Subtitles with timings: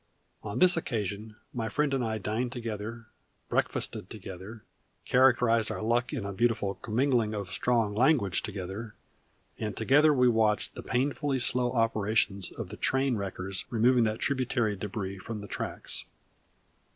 [0.41, 3.05] On this occasion my friend and I dined together,
[3.49, 4.63] breakfasted together,
[5.05, 8.95] characterized our luck in a beautiful commingling of strong language together,
[9.59, 14.75] and together we watched the painfully slow operations of the train wreckers removing that tributary
[14.75, 16.05] debris from the tracks.